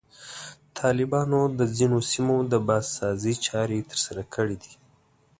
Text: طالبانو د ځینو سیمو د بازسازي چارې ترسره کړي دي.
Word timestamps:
طالبانو 0.79 1.41
د 1.59 1.61
ځینو 1.77 1.97
سیمو 2.11 2.37
د 2.51 2.53
بازسازي 2.67 3.33
چارې 3.45 3.79
ترسره 3.89 4.23
کړي 4.35 4.57
دي. 4.63 4.73